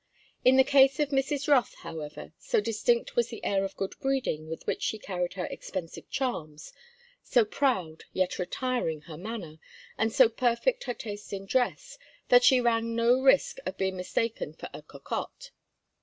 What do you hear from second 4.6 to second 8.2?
which she carried her expensive charms, so proud,